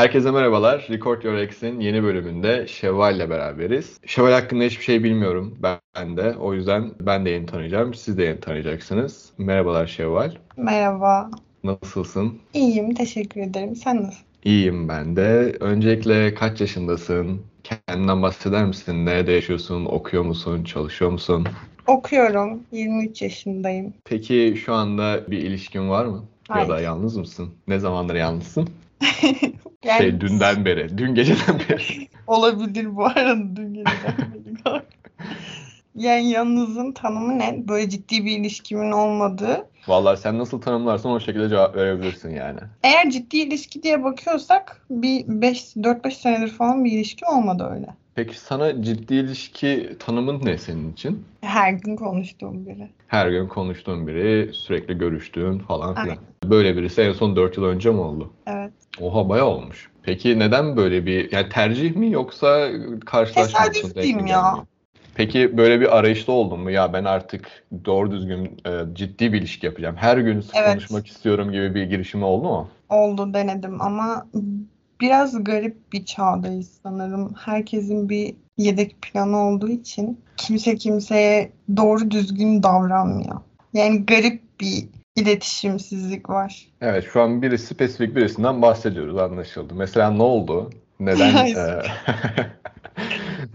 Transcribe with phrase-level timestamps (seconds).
[0.00, 0.86] Herkese merhabalar.
[0.90, 3.98] Record Your X'in yeni bölümünde Şevval ile beraberiz.
[4.06, 6.36] Şevval hakkında hiçbir şey bilmiyorum ben de.
[6.36, 7.94] O yüzden ben de yeni tanıyacağım.
[7.94, 9.30] Siz de yeni tanıyacaksınız.
[9.38, 10.34] Merhabalar Şevval.
[10.56, 11.30] Merhaba.
[11.64, 12.38] Nasılsın?
[12.54, 13.76] İyiyim, teşekkür ederim.
[13.76, 14.24] Sen nasılsın?
[14.44, 15.56] İyiyim ben de.
[15.60, 17.42] Öncelikle kaç yaşındasın?
[17.64, 19.06] Kendinden bahseder misin?
[19.06, 19.84] Nerede yaşıyorsun?
[19.84, 20.64] Okuyor musun?
[20.64, 21.46] Çalışıyor musun?
[21.86, 22.60] Okuyorum.
[22.72, 23.94] 23 yaşındayım.
[24.04, 26.24] Peki şu anda bir ilişkin var mı?
[26.48, 26.68] Hayır.
[26.68, 27.48] Ya da yalnız mısın?
[27.68, 28.68] Ne zamandır yalnızsın?
[29.84, 32.08] Yani Şey dünden beri, dün geceden beri.
[32.26, 34.14] olabilir bu arada dün geceden
[34.64, 34.82] beri.
[35.94, 37.68] Yani yalnızın tanımı ne?
[37.68, 39.66] Böyle ciddi bir ilişkimin olmadığı.
[39.88, 42.60] Vallahi sen nasıl tanımlarsan o şekilde cevap verebilirsin yani.
[42.82, 47.86] Eğer ciddi ilişki diye bakıyorsak bir 5 4-5 senedir falan bir ilişki olmadı öyle.
[48.14, 51.24] Peki sana ciddi ilişki tanımın ne senin için?
[51.40, 52.88] Her gün konuştuğum biri.
[53.06, 56.08] Her gün konuştuğun biri, sürekli görüştüğün falan filan.
[56.08, 56.18] Aynen.
[56.44, 58.32] Böyle birisi en son 4 yıl önce mi oldu?
[58.46, 58.59] Evet.
[59.00, 59.90] Oha bayağı olmuş.
[60.02, 62.68] Peki neden böyle bir, yani tercih mi yoksa
[63.06, 63.72] karşılaşma mısın?
[63.72, 64.64] Tesadüf diyeyim ya.
[65.14, 66.70] Peki böyle bir arayışta oldun mu?
[66.70, 69.96] Ya ben artık doğru düzgün e, ciddi bir ilişki yapacağım.
[69.96, 70.68] Her gün Evet.
[70.68, 72.68] konuşmak istiyorum gibi bir girişimi oldu mu?
[72.88, 74.26] Oldu denedim ama
[75.00, 77.34] biraz garip bir çağdayız sanırım.
[77.34, 83.40] Herkesin bir yedek planı olduğu için kimse kimseye doğru düzgün davranmıyor.
[83.72, 84.84] Yani garip bir
[85.20, 86.68] iletişimsizlik var.
[86.80, 89.74] Evet şu an biri spesifik birisinden bahsediyoruz anlaşıldı.
[89.74, 90.70] Mesela ne oldu?
[91.00, 91.82] Neden e,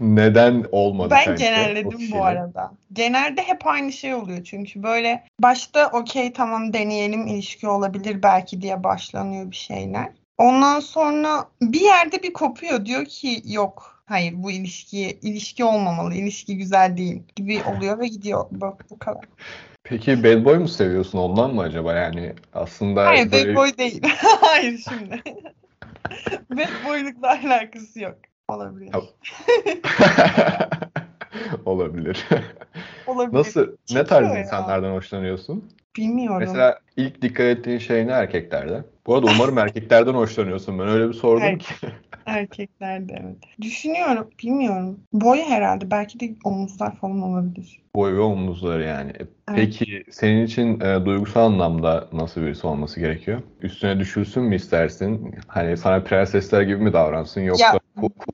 [0.00, 2.72] neden olmadı Ben sence genelledim bu arada.
[2.92, 8.84] Genelde hep aynı şey oluyor çünkü böyle başta okey tamam deneyelim ilişki olabilir belki diye
[8.84, 10.08] başlanıyor bir şeyler.
[10.38, 16.56] Ondan sonra bir yerde bir kopuyor diyor ki yok hayır bu ilişki ilişki olmamalı ilişki
[16.56, 19.24] güzel değil gibi oluyor ve gidiyor bu, bu kadar.
[19.88, 21.92] Peki bad boy mu seviyorsun ondan mı acaba?
[21.94, 24.02] Yani aslında Hayır böyle- bad boy değil.
[24.40, 25.22] hayır şimdi.
[26.50, 28.16] bad boylukla alakası yok.
[28.48, 28.90] Olabilir.
[28.94, 29.00] Ya-
[31.66, 32.24] Olabilir.
[33.06, 33.38] Olabilir.
[33.38, 34.40] Nasıl, ne tarz ya.
[34.40, 35.64] insanlardan hoşlanıyorsun?
[35.98, 36.38] Bilmiyorum.
[36.40, 38.84] Mesela ilk dikkat ettiğin şey ne erkeklerde?
[39.06, 40.78] Bu arada umarım erkeklerden hoşlanıyorsun.
[40.78, 41.62] Ben öyle bir sordum Evet.
[41.62, 41.74] ki.
[42.26, 43.36] Erkeklerde evet.
[43.60, 45.00] Düşünüyorum, bilmiyorum.
[45.12, 45.90] Boy herhalde.
[45.90, 47.80] Belki de omuzlar falan olabilir.
[47.94, 49.10] Boy ve omuzları yani.
[49.10, 53.42] E, Peki senin için e, duygusal anlamda nasıl birisi olması gerekiyor?
[53.62, 55.34] Üstüne düşülsün mü istersin?
[55.46, 57.80] Hani sana prensesler gibi mi davransın yoksa Ya-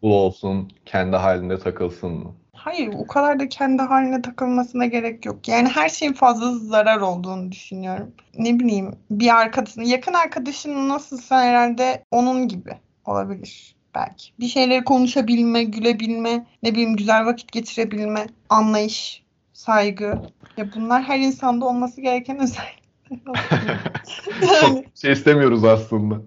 [0.03, 2.35] cool olsun, kendi halinde takılsın mı?
[2.65, 5.49] Hayır, o kadar da kendi haline takılmasına gerek yok.
[5.49, 8.13] Yani her şeyin fazla zarar olduğunu düşünüyorum.
[8.39, 12.71] Ne bileyim, bir arkadaşın, yakın arkadaşın nasılsa herhalde onun gibi
[13.05, 14.31] olabilir belki.
[14.41, 20.23] Bir şeyleri konuşabilme, gülebilme, ne bileyim güzel vakit geçirebilme, anlayış, saygı.
[20.57, 22.82] Ya bunlar her insanda olması gereken özellikler.
[23.13, 23.79] Yani,
[24.61, 26.21] Çok şey istemiyoruz aslında.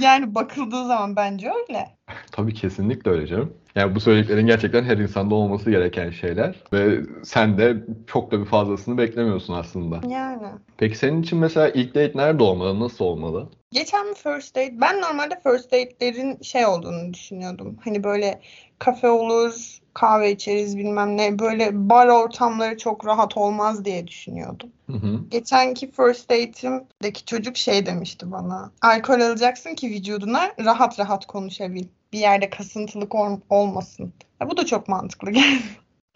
[0.00, 1.86] yani bakıldığı zaman bence öyle.
[2.32, 3.54] Tabii kesinlikle öyle canım.
[3.74, 6.56] Yani bu söylediklerin gerçekten her insanda olması gereken şeyler.
[6.72, 7.76] Ve sen de
[8.06, 10.00] çok da bir fazlasını beklemiyorsun aslında.
[10.08, 10.46] Yani.
[10.76, 13.48] Peki senin için mesela ilk date nerede olmalı, nasıl olmalı?
[13.70, 17.76] Geçen bir first date, ben normalde first date'lerin şey olduğunu düşünüyordum.
[17.84, 18.40] Hani böyle
[18.82, 21.38] kafe olur, kahve içeriz bilmem ne.
[21.38, 24.70] Böyle bar ortamları çok rahat olmaz diye düşünüyordum.
[24.86, 25.20] Hı hı.
[25.30, 28.72] Geçenki first date'imdeki çocuk şey demişti bana.
[28.82, 31.84] Alkol alacaksın ki vücuduna rahat rahat konuşabil.
[32.12, 34.12] Bir yerde kasıntılık ol- olmasın.
[34.40, 35.62] Ya bu da çok mantıklı geldi.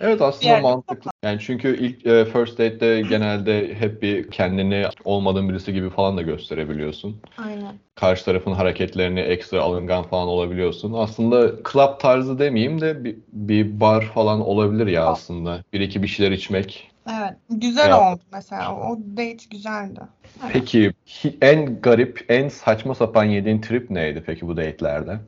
[0.01, 1.11] Evet aslında mantıklı.
[1.25, 6.23] Yani çünkü ilk e, first date'te genelde hep bir kendini olmadığın birisi gibi falan da
[6.23, 7.17] gösterebiliyorsun.
[7.39, 7.75] Aynen.
[7.95, 10.93] Karşı tarafın hareketlerini ekstra alıngan falan olabiliyorsun.
[10.93, 15.63] Aslında club tarzı demeyeyim de bir, bir bar falan olabilir ya aslında.
[15.73, 16.91] Bir iki bir şeyler içmek.
[17.09, 17.33] Evet.
[17.51, 18.77] Güzel Ya- oldu mesela.
[18.77, 20.01] O date güzeldi.
[20.43, 20.51] Evet.
[20.53, 20.93] Peki
[21.41, 25.19] en garip, en saçma sapan yediğin trip neydi peki bu date'lerde?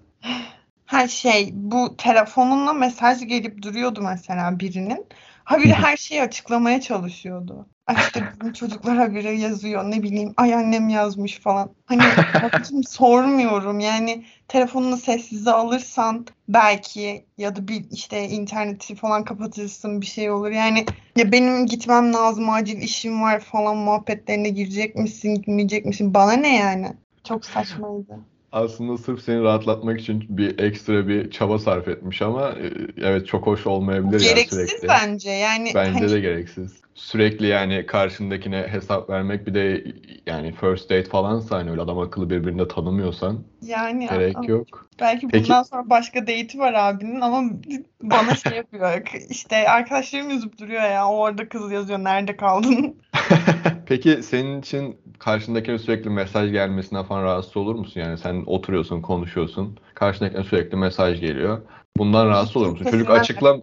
[0.89, 5.07] Her şey bu telefonunla mesaj gelip duruyordu mesela birinin.
[5.45, 7.67] Habire her şeyi açıklamaya çalışıyordu.
[7.87, 11.71] Ay işte bizim çocuklar habire yazıyor ne bileyim ay annem yazmış falan.
[11.87, 12.03] Hani
[12.43, 20.07] babacığım sormuyorum yani telefonunu sessize alırsan belki ya da bir işte interneti falan kapatırsın bir
[20.07, 20.51] şey olur.
[20.51, 20.87] Yani
[21.17, 26.57] ya benim gitmem lazım acil işim var falan muhabbetlerine girecek misin girmeyecek misin bana ne
[26.57, 26.93] yani.
[27.25, 28.19] Çok saçmaydı.
[28.53, 32.71] Aslında sırf seni rahatlatmak için bir ekstra bir çaba sarf etmiş ama e,
[33.03, 34.89] evet çok hoş olmayabilir ya Gereksiz sürekli.
[34.89, 36.73] bence yani Bence hani de gereksiz.
[36.95, 39.85] Sürekli yani karşındakine hesap vermek bir de
[40.27, 44.89] yani first date falansa hani öyle adam akıllı birbirini de tanımıyorsan yani gerek ama yok.
[45.01, 47.51] belki Peki- bundan sonra başka date'i var abinin ama
[48.03, 49.03] bana şey yapıyor.
[49.31, 52.97] İşte arkadaşlarım yazıp duruyor ya o orada kız yazıyor nerede kaldın?
[53.87, 58.01] Peki senin için karşındakinin sürekli mesaj gelmesine falan rahatsız olur musun?
[58.01, 59.79] Yani sen oturuyorsun, konuşuyorsun.
[59.95, 61.61] Karşındakine sürekli mesaj geliyor.
[61.97, 62.87] Bundan rahatsız olur musun?
[62.91, 63.63] Çocuk açıklam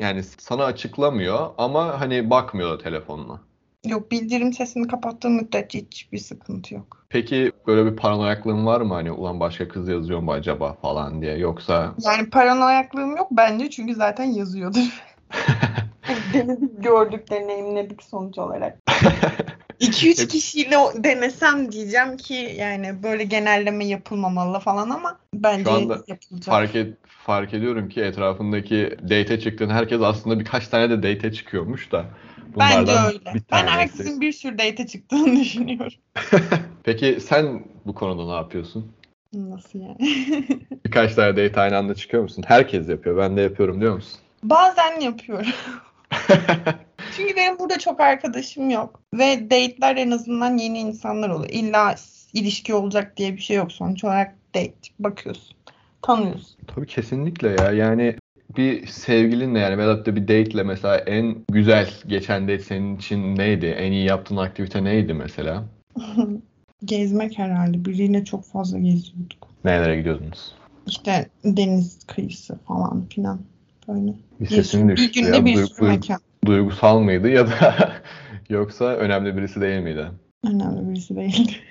[0.00, 3.40] yani sana açıklamıyor ama hani bakmıyor da telefonuna.
[3.86, 7.06] Yok bildirim sesini kapattığım müddetçe hiçbir sıkıntı yok.
[7.08, 11.38] Peki böyle bir paranoyaklığın var mı hani ulan başka kız yazıyor mu acaba falan diye
[11.38, 15.02] yoksa Yani paranoyaklığım yok bence çünkü zaten yazıyordur.
[16.34, 18.78] Denedik, gördük, deneyimledik sonuç olarak.
[19.80, 25.94] 2-3 Hep- kişiyle denesem diyeceğim ki yani böyle genelleme yapılmamalı falan ama bence Şu anda
[26.08, 26.44] yapılacak.
[26.54, 31.92] fark et, fark ediyorum ki etrafındaki date çıktığın herkes aslında birkaç tane de date çıkıyormuş
[31.92, 32.04] da
[32.38, 33.34] Bence bunlardan öyle.
[33.34, 35.92] bir Ben herkesin bir sürü date çıktığını düşünüyorum.
[36.84, 38.92] Peki sen bu konuda ne yapıyorsun?
[39.32, 39.98] Nasıl yani?
[40.86, 42.44] Birkaç tane date aynı anda çıkıyor musun?
[42.46, 43.16] Herkes yapıyor.
[43.16, 44.20] Ben de yapıyorum diyor musun?
[44.42, 45.52] Bazen yapıyorum.
[47.18, 49.00] Çünkü benim burada çok arkadaşım yok.
[49.14, 51.50] Ve date'ler en azından yeni insanlar oluyor.
[51.52, 51.94] İlla
[52.32, 53.72] ilişki olacak diye bir şey yok.
[53.72, 54.72] Sonuç olarak date.
[54.98, 55.56] Bakıyorsun.
[56.02, 56.56] Tanıyorsun.
[56.74, 57.72] Tabii kesinlikle ya.
[57.72, 58.16] Yani
[58.56, 63.66] bir sevgilinle yani veyahut da bir date'le mesela en güzel geçen date senin için neydi?
[63.66, 65.64] En iyi yaptığın aktivite neydi mesela?
[66.84, 67.84] Gezmek herhalde.
[67.84, 69.48] Biriyle çok fazla geziyorduk.
[69.64, 70.54] Nerelere gidiyordunuz?
[70.86, 73.40] İşte deniz kıyısı falan filan.
[73.88, 74.14] Böyle.
[74.40, 75.44] Bir sesin Bir düştü ya.
[75.44, 76.20] bir du- mekan.
[76.48, 77.92] Duygusal mıydı ya da
[78.48, 80.06] yoksa önemli birisi değil miydi?
[80.46, 81.52] Önemli birisi değildi.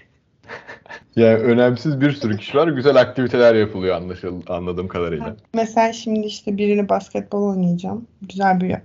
[1.15, 2.68] Yani önemsiz bir sürü kişi var.
[2.68, 5.35] Güzel aktiviteler yapılıyor anlaşıl anladığım kadarıyla.
[5.53, 8.07] Mesela şimdi işte biriyle basketbol oynayacağım.
[8.21, 8.75] Güzel bir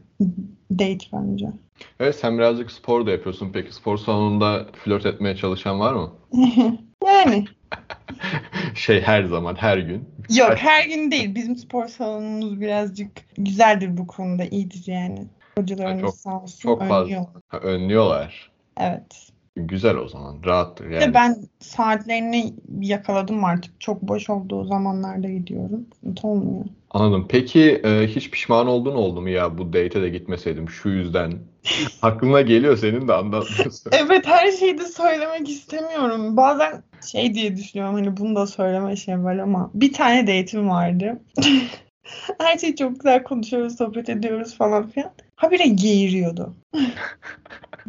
[0.79, 1.47] date bence.
[2.01, 3.51] Evet sen birazcık spor da yapıyorsun.
[3.53, 6.11] Peki spor salonunda flört etmeye çalışan var mı?
[7.07, 7.45] Yani
[8.75, 10.09] Şey her zaman, her gün.
[10.37, 11.35] yok her gün değil.
[11.35, 14.45] Bizim spor salonumuz birazcık güzeldir bu konuda.
[14.45, 15.27] iyidir yani.
[15.59, 17.03] Hocalarımız çok- sağ olsun çok fazla.
[17.05, 17.27] önlüyor.
[17.63, 18.51] Önlüyorlar.
[18.81, 19.33] Evet.
[19.57, 20.37] Güzel o zaman.
[20.45, 21.15] Rahattır yani.
[21.15, 23.81] ben saatlerini yakaladım artık.
[23.81, 25.87] Çok boş olduğu zamanlarda gidiyorum.
[25.95, 26.65] Sıkıntı olmuyor.
[26.91, 27.27] Anladım.
[27.29, 31.33] Peki e, hiç pişman oldun oldu mu ya bu date'e de gitmeseydim şu yüzden?
[32.03, 33.93] Aklına geliyor senin de anlatmıyorsun.
[34.05, 36.37] Evet her şeyi de söylemek istemiyorum.
[36.37, 36.83] Bazen
[37.13, 41.21] şey diye düşünüyorum hani bunu da söyleme şey var ama bir tane date'im vardı.
[42.39, 45.11] Her şeyi çok güzel konuşuyoruz, sohbet ediyoruz falan filan.
[45.43, 46.57] Habire geğiriyordu.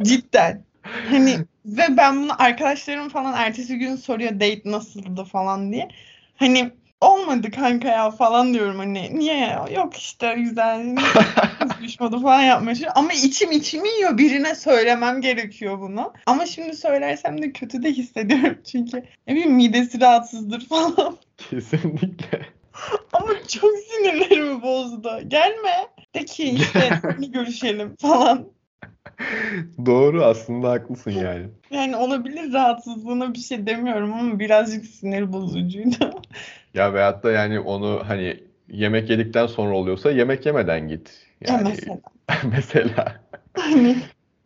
[0.02, 0.64] Cidden.
[1.10, 5.88] Hani ve ben bunu arkadaşlarım falan ertesi gün soruyor date nasıldı falan diye.
[6.36, 6.72] Hani
[7.02, 9.66] olmadı kanka ya falan diyorum hani niye ya?
[9.76, 10.96] yok işte güzel
[11.84, 12.92] düşmadı falan çalışıyor.
[12.96, 16.14] Ama içim içimi yiyor birine söylemem gerekiyor bunu.
[16.26, 21.18] Ama şimdi söylersem de kötü de hissediyorum çünkü ne bileyim midesi rahatsızdır falan.
[21.38, 22.62] Kesinlikle.
[23.14, 25.10] Ama çok sinirlerimi bozdu.
[25.28, 25.88] Gelme.
[26.16, 26.90] De ki işte
[27.34, 28.48] görüşelim falan.
[29.86, 31.46] Doğru aslında haklısın yani.
[31.72, 36.12] Yani olabilir rahatsızlığına bir şey demiyorum ama birazcık sinir bozucuydu.
[36.74, 41.28] Ya veyahut da yani onu hani yemek yedikten sonra oluyorsa yemek yemeden git.
[41.42, 42.00] Ya Yani mesela.
[42.52, 43.16] mesela.
[43.58, 43.96] Hani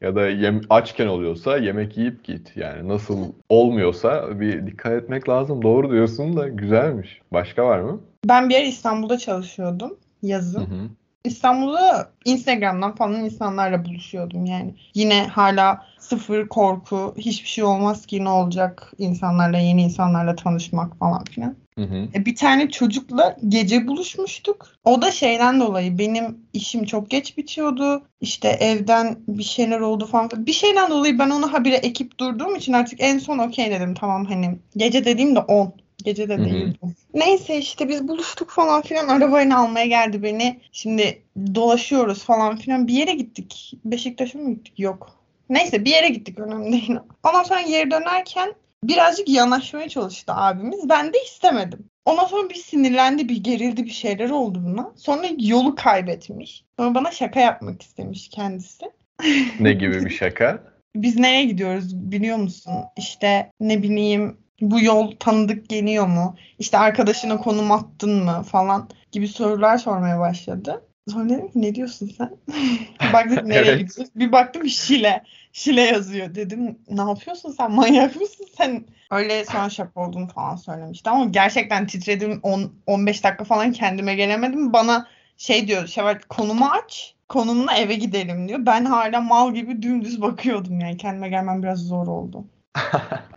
[0.01, 2.57] Ya da yem, açken oluyorsa yemek yiyip git.
[2.57, 5.61] Yani nasıl olmuyorsa bir dikkat etmek lazım.
[5.61, 7.21] Doğru diyorsun da güzelmiş.
[7.31, 8.01] Başka var mı?
[8.25, 10.61] ben bir yer İstanbul'da çalışıyordum Hı yazın.
[10.61, 10.89] hı.
[11.23, 14.75] İstanbul'da Instagram'dan falan insanlarla buluşuyordum yani.
[14.95, 21.23] Yine hala sıfır korku, hiçbir şey olmaz ki ne olacak insanlarla, yeni insanlarla tanışmak falan
[21.23, 21.55] filan.
[21.77, 22.07] Hı hı.
[22.15, 24.67] E, Bir tane çocukla gece buluşmuştuk.
[24.85, 28.03] O da şeyden dolayı benim işim çok geç bitiyordu.
[28.21, 30.29] İşte evden bir şeyler oldu falan.
[30.35, 33.93] Bir şeyden dolayı ben onu habire ekip durduğum için artık en son okey dedim.
[33.93, 35.73] Tamam hani gece dediğim de 10.
[36.03, 36.77] Gece de değildi.
[37.13, 39.07] Neyse işte biz buluştuk falan filan.
[39.07, 40.59] Arabayla almaya geldi beni.
[40.71, 41.21] Şimdi
[41.55, 42.87] dolaşıyoruz falan filan.
[42.87, 43.73] Bir yere gittik.
[43.85, 44.79] Beşiktaş'a mı gittik?
[44.79, 45.17] Yok.
[45.49, 46.99] Neyse bir yere gittik önemli değil.
[47.23, 48.53] Ondan sonra geri dönerken
[48.83, 50.89] birazcık yanaşmaya çalıştı abimiz.
[50.89, 51.89] Ben de istemedim.
[52.05, 54.93] Ondan sonra bir sinirlendi, bir gerildi, bir şeyler oldu buna.
[54.95, 56.63] Sonra yolu kaybetmiş.
[56.79, 58.85] Sonra bana şaka yapmak istemiş kendisi.
[59.59, 60.63] Ne gibi bir şaka?
[60.95, 62.73] Biz nereye gidiyoruz biliyor musun?
[62.97, 66.35] İşte ne bileyim bu yol tanıdık geliyor mu?
[66.59, 70.86] İşte arkadaşına konum attın mı falan gibi sorular sormaya başladı.
[71.11, 72.37] Sonra dedim ki ne diyorsun sen?
[73.13, 73.79] Baktık nereye Evet.
[73.79, 74.11] gidiyoruz?
[74.15, 75.23] Bir baktım Şile.
[75.51, 76.35] Şile yazıyor.
[76.35, 77.71] Dedim ne yapıyorsun sen?
[77.71, 78.83] Manyak mısın sen?
[79.11, 81.09] Öyle sonra şaka olduğunu falan söylemişti.
[81.09, 82.39] Ama gerçekten titredim.
[82.43, 84.73] 10, 15 dakika falan kendime gelemedim.
[84.73, 87.13] Bana şey diyor Şevval konumu aç.
[87.29, 88.59] Konumla eve gidelim diyor.
[88.65, 90.97] Ben hala mal gibi dümdüz bakıyordum yani.
[90.97, 92.45] Kendime gelmem biraz zor oldu.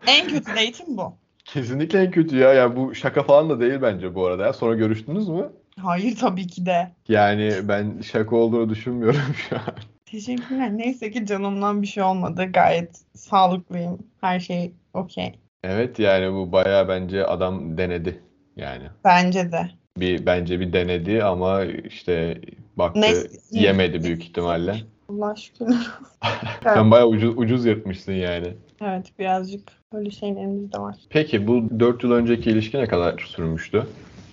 [0.06, 1.14] En kötü date'im bu.
[1.44, 2.52] Kesinlikle en kötü ya.
[2.52, 4.46] Ya bu şaka falan da değil bence bu arada.
[4.46, 4.52] ya.
[4.52, 5.52] Sonra görüştünüz mü?
[5.82, 6.92] Hayır tabii ki de.
[7.08, 9.74] Yani ben şaka olduğunu düşünmüyorum şu an.
[10.06, 10.78] Teşekkürler.
[10.78, 12.44] Neyse ki canımdan bir şey olmadı.
[12.52, 13.98] Gayet sağlıklıyım.
[14.20, 15.34] Her şey okey.
[15.64, 18.22] Evet yani bu bayağı bence adam denedi
[18.56, 18.84] yani.
[19.04, 19.70] Bence de.
[19.96, 22.40] Bir bence bir denedi ama işte
[22.76, 23.28] baktı Neyse.
[23.50, 24.76] yemedi büyük ihtimalle.
[25.08, 25.66] Allah şükür.
[26.62, 28.54] Sen bayağı ucuz, ucuz yırtmışsın yani.
[28.82, 30.96] Evet birazcık böyle şeylerimiz de var.
[31.10, 33.86] Peki bu 4 yıl önceki ilişki ne kadar sürmüştü?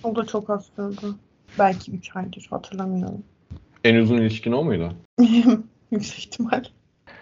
[0.04, 1.14] O da çok az sürdü.
[1.58, 3.22] Belki 3 aydır hatırlamıyorum.
[3.84, 4.92] En uzun ilişkin o muydu?
[5.90, 6.64] Yüksek ihtimal.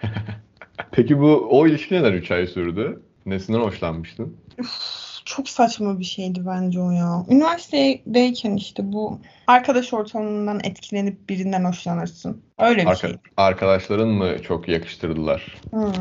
[0.93, 3.03] Peki bu o ilişki neden 3 ay sürdü?
[3.27, 4.37] Nesinden hoşlanmıştın?
[5.25, 7.25] Çok saçma bir şeydi bence o ya.
[7.31, 12.43] Üniversitedeyken işte bu arkadaş ortamından etkilenip birinden hoşlanırsın.
[12.59, 13.17] Öyle bir Arka- şey.
[13.37, 15.55] arkadaşların mı çok yakıştırdılar?
[15.71, 15.93] Hmm.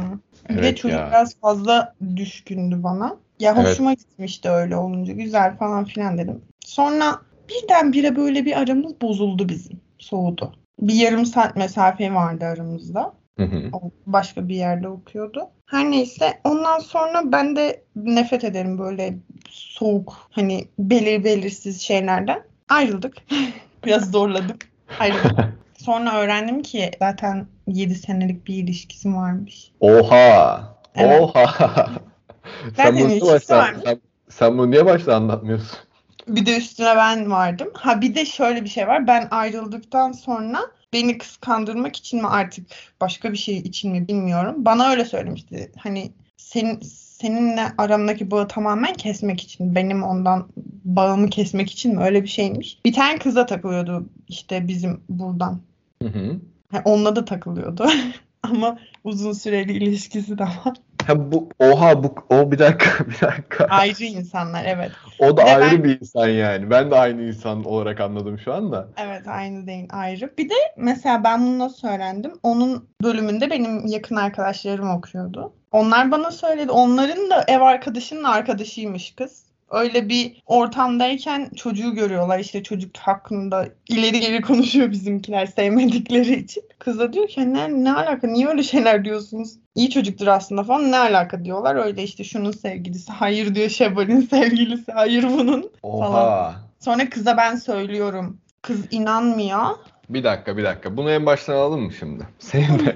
[0.49, 1.07] Bir de Evet çocuk ya.
[1.07, 3.15] biraz fazla düşkündü bana.
[3.39, 3.67] Ya Evet.
[3.67, 5.13] hoşuma gitmişti öyle olunca.
[5.13, 6.41] Güzel falan filan dedim.
[6.65, 9.81] Sonra birdenbire böyle bir aramız bozuldu bizim.
[9.99, 10.53] Soğudu.
[10.79, 13.13] Bir yarım saat mesafe vardı aramızda.
[13.37, 13.69] Hı hı.
[13.73, 15.49] O başka bir yerde okuyordu.
[15.65, 19.17] Her neyse ondan sonra ben de nefret ederim böyle
[19.49, 22.43] soğuk hani belir belirsiz şeylerden.
[22.69, 23.15] Ayrıldık.
[23.85, 24.57] Biraz zorladım.
[24.99, 25.39] Ayrıldık.
[25.77, 29.71] Sonra öğrendim ki zaten 7 senelik bir ilişkisi varmış.
[29.79, 30.63] Oha!
[30.95, 31.21] Evet.
[31.21, 31.89] Oha!
[32.75, 33.83] Sen bunu ilişkisi varmış.
[33.85, 33.99] sen,
[34.29, 35.77] sen bunu niye başta anlatmıyorsun?
[36.27, 37.67] Bir de üstüne ben vardım.
[37.73, 39.07] Ha bir de şöyle bir şey var.
[39.07, 40.59] Ben ayrıldıktan sonra
[40.93, 42.67] beni kıskandırmak için mi artık
[43.01, 44.55] başka bir şey için mi bilmiyorum.
[44.57, 45.71] Bana öyle söylemişti.
[45.77, 46.79] Hani senin
[47.21, 50.47] seninle aramdaki bağı tamamen kesmek için, benim ondan
[50.83, 52.79] bağımı kesmek için mi öyle bir şeymiş.
[52.85, 55.61] Bir tane kıza takılıyordu işte bizim buradan.
[56.01, 56.39] Hı hı.
[56.71, 57.87] Ha, onunla da takılıyordu.
[58.43, 60.77] Ama uzun süreli ilişkisi de var.
[61.07, 63.65] Ha bu oha bu o bir dakika bir dakika.
[63.65, 64.91] Ayrı insanlar evet.
[65.19, 66.69] O da Bir ayrı ben- bir insan yani.
[66.69, 68.87] Ben de aynı insan olarak anladım şu anda.
[68.97, 70.33] Evet aynı değil ayrı.
[70.37, 72.33] Bir de mesela ben bunu nasıl öğrendim?
[72.43, 75.53] Onun bölümünde benim yakın arkadaşlarım okuyordu.
[75.71, 76.71] Onlar bana söyledi.
[76.71, 79.43] Onların da ev arkadaşının arkadaşıymış kız.
[79.75, 82.39] Öyle bir ortamdayken çocuğu görüyorlar.
[82.39, 86.63] İşte çocuk hakkında ileri geri konuşuyor bizimkiler sevmedikleri için.
[86.79, 89.53] Kız da diyor ki ne, ne alaka niye öyle şeyler diyorsunuz?
[89.75, 91.75] İyi çocuktur aslında falan ne alaka diyorlar.
[91.75, 95.71] Öyle işte şunun sevgilisi hayır diyor Şevval'in sevgilisi hayır bunun.
[95.83, 96.55] Oha.
[96.79, 98.37] Sonra kıza ben söylüyorum.
[98.61, 99.65] Kız inanmıyor.
[100.09, 100.97] Bir dakika bir dakika.
[100.97, 102.23] Bunu en baştan alalım mı şimdi?
[102.39, 102.95] Senin de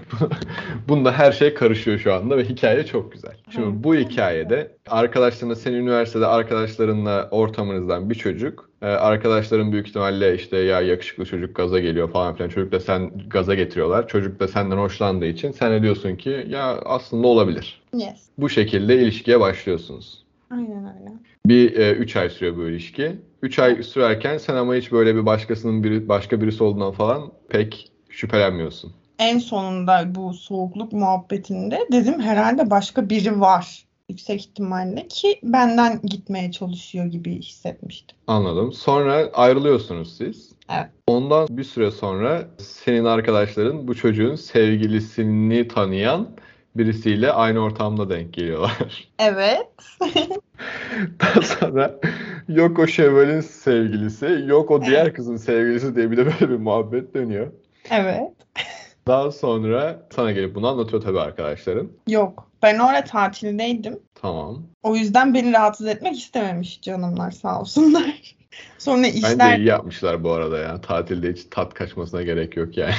[0.87, 3.33] bunda her şey karışıyor şu anda ve hikaye çok güzel.
[3.49, 10.57] Şimdi bu hikayede arkadaşlarına senin üniversitede arkadaşlarınla ortamınızdan bir çocuk e, arkadaşların büyük ihtimalle işte
[10.57, 14.07] ya yakışıklı çocuk gaza geliyor falan filan çocuk da sen gaza getiriyorlar.
[14.07, 17.81] Çocuk da senden hoşlandığı için sen de diyorsun ki ya aslında olabilir.
[17.93, 18.27] Yes.
[18.37, 20.23] Bu şekilde ilişkiye başlıyorsunuz.
[20.51, 21.13] Aynen öyle.
[21.45, 23.15] Bir 3 ay sürüyor bu ilişki.
[23.41, 27.91] 3 ay sürerken sen ama hiç böyle bir başkasının biri, başka birisi olduğundan falan pek
[28.09, 28.91] şüphelenmiyorsun.
[29.19, 33.83] En sonunda bu soğukluk muhabbetinde dedim herhalde başka biri var.
[34.09, 38.17] Yüksek ihtimalle ki benden gitmeye çalışıyor gibi hissetmiştim.
[38.27, 38.73] Anladım.
[38.73, 40.51] Sonra ayrılıyorsunuz siz.
[40.69, 40.87] Evet.
[41.07, 46.27] Ondan bir süre sonra senin arkadaşların bu çocuğun sevgilisini tanıyan
[46.75, 49.09] birisiyle aynı ortamda denk geliyorlar.
[49.19, 49.67] Evet.
[51.21, 51.99] Daha sonra
[52.47, 57.13] yok o Şevval'in sevgilisi, yok o diğer kızın sevgilisi diye bir de böyle bir muhabbet
[57.13, 57.47] dönüyor.
[57.91, 58.31] Evet.
[59.07, 61.91] Daha sonra sana gelip bunu anlatıyor tabii arkadaşların.
[62.07, 62.49] Yok.
[62.63, 63.99] Ben orada tatildeydim.
[64.15, 64.63] Tamam.
[64.83, 68.35] O yüzden beni rahatsız etmek istememiş canımlar sağ olsunlar.
[68.77, 70.81] Sonra Bence işler iyi yapmışlar bu arada ya.
[70.81, 72.93] Tatilde hiç tat kaçmasına gerek yok yani.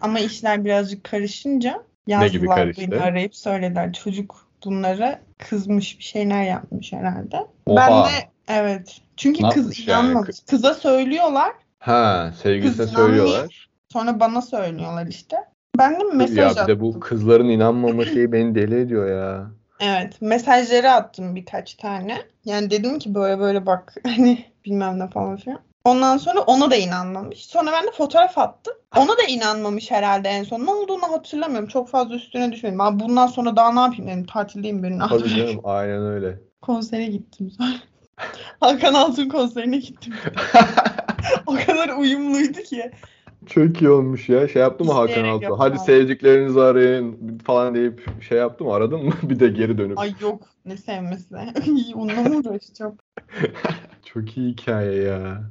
[0.00, 2.90] ama işler birazcık karışınca Ne gibi yazdılar karıştı?
[2.90, 3.92] beni arayıp söylediler.
[3.92, 7.46] Çocuk bunlara kızmış bir şeyler yapmış herhalde.
[7.66, 7.76] Oha.
[7.76, 8.98] Ben de evet.
[9.16, 10.04] Çünkü Ne kız yapmış yani?
[10.04, 10.36] inanmamış.
[10.50, 11.52] Kıza söylüyorlar.
[11.78, 13.68] Ha, sevgilisine Kız söylüyorlar.
[13.92, 15.36] Sonra bana söylüyorlar işte.
[15.78, 16.66] Ben de mesaj Ya bir attım.
[16.68, 19.50] de bu kızların inanmama şeyi beni deli ediyor ya.
[19.80, 22.18] Evet, mesajları attım birkaç tane.
[22.44, 25.60] Yani dedim ki böyle böyle bak hani bilmem ne falan filan.
[25.84, 27.46] Ondan sonra ona da inanmamış.
[27.46, 28.74] Sonra ben de fotoğraf attım.
[28.96, 30.66] Ona da inanmamış herhalde en son.
[30.66, 31.68] Ne olduğunu hatırlamıyorum.
[31.68, 32.78] Çok fazla üstüne düşmedim.
[32.78, 34.26] Ben bundan sonra daha ne yapayım dedim.
[34.26, 34.98] Tatildeyim benim.
[34.98, 36.40] Tabii canım aynen öyle.
[36.62, 37.74] Konsere gittim sonra.
[38.60, 40.14] Hakan Altun konserine gittim.
[41.46, 42.90] o kadar uyumluydu ki.
[43.46, 44.48] Çok iyi olmuş ya.
[44.48, 45.84] Şey yaptı mı Hakan İsteyerek yaptım Hadi abi.
[45.84, 48.74] sevdiklerinizi arayın falan deyip şey yaptı mı?
[48.74, 49.12] Aradın mı?
[49.22, 49.98] Bir de geri dönüp.
[49.98, 51.36] Ay yok ne sevmesi.
[51.94, 52.96] Onunla mı uğraşacağım?
[54.04, 55.42] Çok iyi hikaye ya.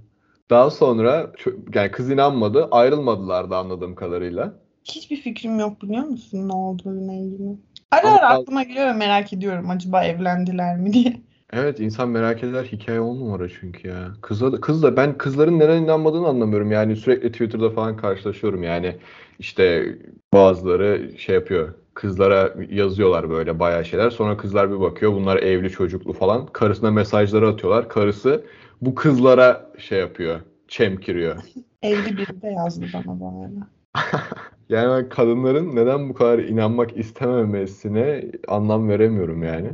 [0.53, 1.31] Daha sonra
[1.73, 2.67] yani kız inanmadı.
[2.71, 4.53] Ayrılmadılar da anladığım kadarıyla.
[4.83, 7.57] Hiçbir fikrim yok biliyor musun ne olduğuyla ilgili.
[7.91, 11.13] Ara ara aklıma geliyor ve merak ediyorum acaba evlendiler mi diye.
[11.55, 14.11] Evet insan merak eder hikaye on numara çünkü ya.
[14.21, 16.71] Kızla da, kız da ben kızların neden inanmadığını anlamıyorum.
[16.71, 18.95] Yani sürekli Twitter'da falan karşılaşıyorum yani.
[19.39, 19.95] işte
[20.33, 21.73] bazıları şey yapıyor.
[21.93, 24.09] Kızlara yazıyorlar böyle bayağı şeyler.
[24.09, 25.13] Sonra kızlar bir bakıyor.
[25.13, 26.45] Bunlar evli çocuklu falan.
[26.45, 27.89] Karısına mesajları atıyorlar.
[27.89, 28.43] Karısı
[28.85, 30.39] bu kızlara şey yapıyor.
[30.67, 31.43] Çemkiriyor.
[31.81, 33.67] Evli biri de yazdı bana bu arada.
[34.69, 39.69] Yani ben kadınların neden bu kadar inanmak istememesine anlam veremiyorum yani.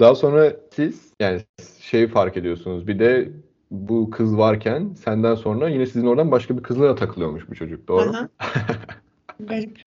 [0.00, 1.40] Daha sonra siz yani
[1.80, 2.86] şeyi fark ediyorsunuz.
[2.86, 3.32] Bir de
[3.70, 7.88] bu kız varken senden sonra yine sizin oradan başka bir kızla da takılıyormuş bu çocuk.
[7.88, 8.12] Doğru.
[9.40, 9.80] Garip.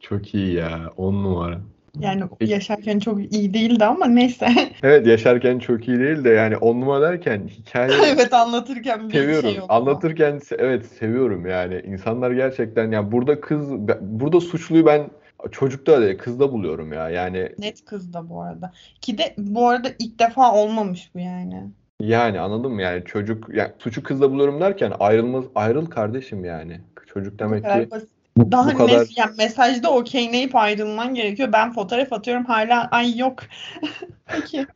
[0.00, 0.92] Çok iyi ya.
[0.96, 1.60] On numara.
[2.00, 2.52] Yani Peki.
[2.52, 4.46] yaşarken çok iyi değildi ama neyse.
[4.82, 9.50] Evet yaşarken çok iyi değil de yani on numara derken hikaye evet anlatırken bir seviyorum.
[9.50, 9.72] şey oldu.
[9.72, 11.82] Anlatırken evet seviyorum yani.
[11.86, 15.10] İnsanlar gerçekten ya burada kız burada suçluyu ben
[15.50, 17.10] çocukta değil kızda buluyorum ya.
[17.10, 18.72] Yani Net kız da bu arada.
[19.00, 21.62] Ki de bu arada ilk defa olmamış bu yani.
[22.00, 26.80] Yani anladın mı yani çocuk yani suçu kızla buluyorum derken ayrılmaz ayrıl kardeşim yani.
[27.06, 28.15] Çocuk demek ki basit.
[28.36, 31.52] Bu, Daha bu kadar nes- yani mesajda okeyleyip ayrılman gerekiyor.
[31.52, 33.38] Ben fotoğraf atıyorum hala ay yok.
[34.26, 34.66] Peki.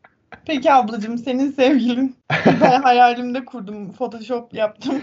[0.45, 2.17] Peki ablacığım senin sevgilin.
[2.61, 3.93] Ben hayalimde kurdum.
[3.93, 4.95] Photoshop yaptım.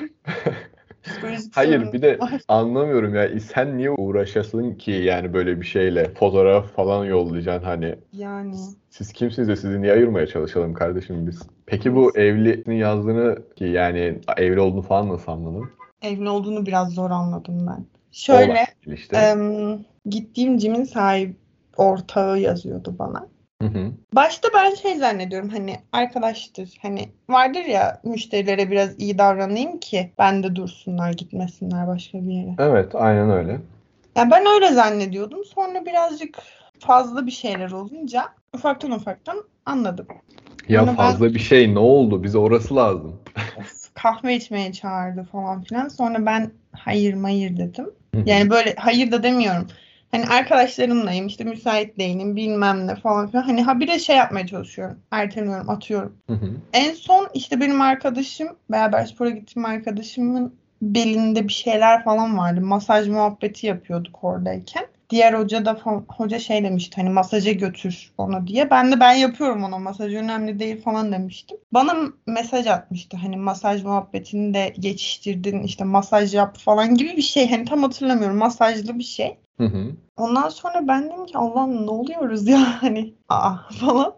[1.55, 2.41] Hayır bir de var.
[2.47, 8.55] anlamıyorum ya sen niye uğraşasın ki yani böyle bir şeyle fotoğraf falan yollayacaksın hani Yani
[8.89, 11.39] siz kimsiniz de sizi niye ayırmaya çalışalım kardeşim biz.
[11.65, 15.69] Peki bu evlinin yazdığını ki yani evli olduğunu falan nasıl anladın?
[16.01, 17.85] evli olduğunu biraz zor anladım ben.
[18.17, 19.17] Şöyle işte.
[19.17, 21.35] em, gittiğim cimin sahip
[21.77, 23.27] ortağı yazıyordu bana.
[23.61, 23.91] Hı hı.
[24.13, 30.55] Başta ben şey zannediyorum hani arkadaştır hani vardır ya müşterilere biraz iyi davranayım ki bende
[30.55, 32.55] dursunlar gitmesinler başka bir yere.
[32.59, 33.59] Evet aynen öyle.
[34.15, 35.45] Yani ben öyle zannediyordum.
[35.45, 36.37] Sonra birazcık
[36.79, 40.07] fazla bir şeyler olunca ufaktan ufaktan anladım.
[40.69, 42.23] Ya ben- fazla bir şey ne oldu?
[42.23, 43.19] Bize orası lazım.
[43.93, 45.87] Kahve içmeye çağırdı falan filan.
[45.87, 47.89] Sonra ben hayır mayır dedim.
[48.25, 49.67] Yani böyle hayır da demiyorum.
[50.11, 53.43] Hani arkadaşlarımlayım işte müsait değilim bilmem ne falan filan.
[53.43, 54.99] Hani habire şey yapmaya çalışıyorum.
[55.11, 56.17] Erteliyorum atıyorum.
[56.27, 56.49] Hı hı.
[56.73, 62.61] En son işte benim arkadaşım, beraber spora gittiğim arkadaşımın belinde bir şeyler falan vardı.
[62.61, 64.85] Masaj muhabbeti yapıyorduk oradayken.
[65.09, 65.73] Diğer hoca da
[66.07, 68.69] hoca şey demişti hani masaja götür onu diye.
[68.69, 71.57] Ben de ben yapıyorum ona masaj önemli değil falan demiştim.
[71.71, 71.95] Bana
[72.27, 77.49] mesaj atmıştı hani masaj muhabbetini de geçiştirdin işte masaj yap falan gibi bir şey.
[77.49, 79.37] Hani tam hatırlamıyorum masajlı bir şey.
[79.57, 79.91] Hı hı.
[80.17, 84.13] Ondan sonra ben dedim ki Allah'ım ne oluyoruz ya hani aa falan.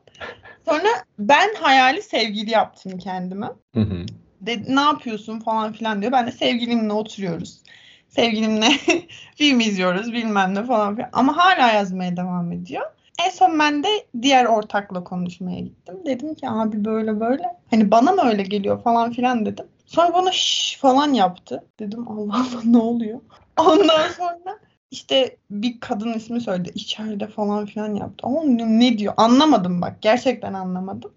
[0.65, 0.88] Sonra
[1.19, 3.49] ben hayali sevgili yaptım kendime.
[3.73, 4.06] Hı hı.
[4.41, 6.12] De, ne yapıyorsun falan filan diyor.
[6.12, 7.62] Ben de sevgilimle oturuyoruz.
[8.10, 8.69] Sevgilimle
[9.36, 11.10] film izliyoruz bilmem ne falan filan.
[11.13, 12.86] Ama hala yazmaya devam ediyor.
[13.26, 13.88] En son ben de
[14.22, 15.95] diğer ortakla konuşmaya gittim.
[16.06, 17.43] Dedim ki abi böyle böyle.
[17.69, 19.65] Hani bana mı öyle geliyor falan filan dedim.
[19.86, 21.63] Sonra bana şş falan yaptı.
[21.80, 23.19] Dedim Allah Allah ne oluyor?
[23.60, 24.60] Ondan sonra
[24.91, 26.72] işte bir kadın ismi söyledi.
[26.76, 28.28] içeride falan filan yaptı.
[28.28, 29.13] Ama ne, ne diyor?
[29.17, 30.02] Anlamadım bak.
[30.02, 31.12] Gerçekten anlamadım.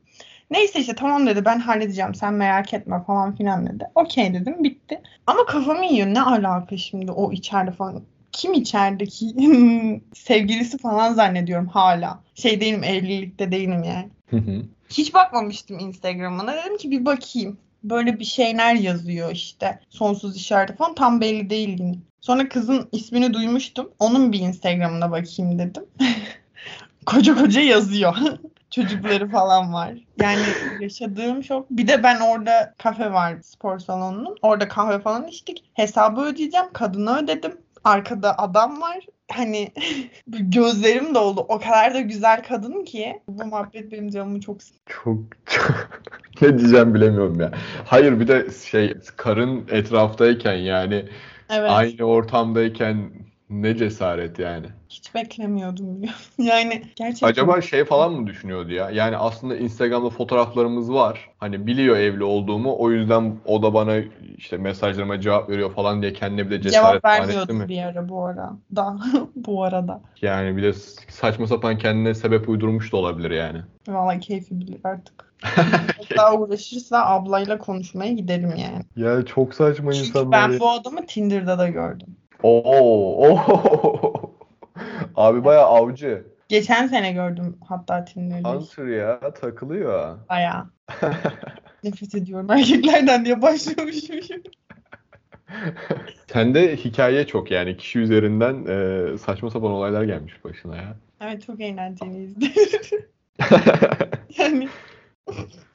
[0.52, 3.84] Neyse işte tamam dedi ben halledeceğim sen merak etme falan filan dedi.
[3.94, 5.00] Okey dedim bitti.
[5.26, 8.02] Ama kafamı yiyor ne alaka şimdi o içeride falan.
[8.32, 9.34] Kim içerideki
[10.14, 12.20] sevgilisi falan zannediyorum hala.
[12.34, 14.08] Şey değilim evlilikte değilim yani.
[14.90, 16.54] Hiç bakmamıştım Instagram'ına.
[16.54, 17.58] Dedim ki bir bakayım.
[17.84, 19.80] Böyle bir şeyler yazıyor işte.
[19.90, 20.94] Sonsuz işareti falan.
[20.94, 21.94] Tam belli değil yine.
[22.20, 23.90] Sonra kızın ismini duymuştum.
[23.98, 25.84] Onun bir Instagram'ına bakayım dedim.
[27.06, 28.16] koca koca yazıyor.
[28.74, 29.94] Çocukları falan var.
[30.20, 30.42] Yani
[30.80, 31.70] yaşadığım şok.
[31.70, 34.36] Bir de ben orada kafe var spor salonunun.
[34.42, 35.64] Orada kahve falan içtik.
[35.74, 36.66] Hesabı ödeyeceğim.
[36.72, 37.56] Kadına ödedim.
[37.84, 38.98] Arkada adam var.
[39.32, 39.72] Hani
[40.26, 41.46] gözlerim doldu.
[41.48, 43.20] O kadar da güzel kadın ki.
[43.28, 44.92] Bu muhabbet benim canımı çok sıktı.
[45.04, 45.90] Çok, çok
[46.42, 47.50] ne diyeceğim bilemiyorum ya.
[47.84, 51.08] Hayır bir de şey karın etraftayken yani
[51.50, 51.70] Evet.
[51.70, 53.10] aynı ortamdayken
[53.52, 54.66] ne cesaret yani.
[54.88, 56.14] Hiç beklemiyordum biliyor?
[56.38, 57.28] Yani gerçekten.
[57.28, 58.90] Acaba şey falan mı düşünüyordu ya?
[58.90, 61.30] Yani aslında Instagram'da fotoğraflarımız var.
[61.38, 62.78] Hani biliyor evli olduğumu.
[62.78, 63.96] O yüzden o da bana
[64.36, 67.68] işte mesajlarıma cevap veriyor falan diye kendine bir de cesaret cevap vermiyordu mi?
[67.68, 68.52] bir ara bu ara.
[68.76, 68.96] Da
[69.36, 70.00] bu arada.
[70.22, 70.72] Yani bir de
[71.08, 73.58] saçma sapan kendine sebep uydurmuş da olabilir yani.
[73.88, 75.32] Vallahi keyfi bilir artık.
[76.16, 78.82] Daha uğraşırsa ablayla konuşmaya giderim yani.
[78.96, 80.60] Ya çok saçma Çünkü insanlar ben ya.
[80.60, 82.16] bu adamı Tinder'da da gördüm.
[82.42, 84.32] Oo, oo.
[85.16, 86.24] Abi bayağı avcı.
[86.48, 88.48] Geçen sene gördüm hatta Tinder'da.
[88.54, 90.18] Hunter ya takılıyor.
[90.28, 90.70] Bayağı.
[91.84, 94.16] Nefret ediyorum erkeklerden diye başlamışım.
[96.32, 100.96] Sende hikaye çok yani kişi üzerinden e, saçma sapan olaylar gelmiş başına ya.
[101.20, 102.52] Evet çok eğlenceliydi.
[104.38, 104.68] yani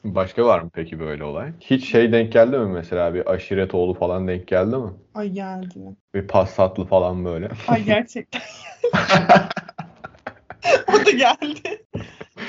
[0.03, 1.51] Başka var mı peki böyle olay?
[1.59, 4.91] Hiç şey denk geldi mi mesela bir aşiret oğlu falan denk geldi mi?
[5.15, 5.95] Ay geldi.
[6.13, 7.49] Bir passatlı falan böyle.
[7.67, 8.41] Ay gerçekten.
[10.89, 11.85] o da geldi.